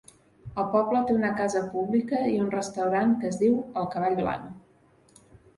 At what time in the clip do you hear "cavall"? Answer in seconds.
3.97-4.21